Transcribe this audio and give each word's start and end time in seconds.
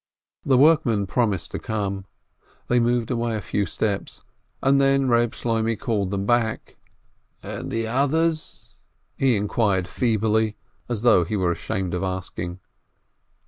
The 0.43 0.57
workmen 0.57 1.05
promised 1.05 1.51
to 1.51 1.59
come. 1.59 2.05
They 2.69 2.79
moved 2.79 3.11
away 3.11 3.35
a 3.35 3.39
few 3.41 3.67
steps, 3.67 4.23
and 4.59 4.81
then 4.81 5.07
Reb 5.07 5.33
Shloimeh 5.33 5.79
called 5.79 6.09
them 6.09 6.25
back. 6.25 6.77
"And 7.43 7.69
the 7.69 7.85
others?" 7.85 8.77
he 9.15 9.35
inquired 9.35 9.87
feebly, 9.87 10.57
as 10.89 11.03
though 11.03 11.23
he 11.23 11.37
were 11.37 11.51
ashamed 11.51 11.93
of 11.93 12.01
asking. 12.01 12.61